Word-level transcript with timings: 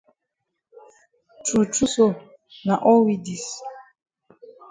True 1.45 1.67
true 1.73 1.91
so 1.95 2.05
na 2.65 2.73
all 2.87 3.01
we 3.05 3.13
dis. 3.27 3.45